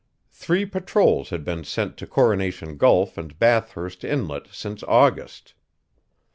[0.31, 5.53] Three patrols had been sent to Coronation Gulf and Bathurst Inlet since August.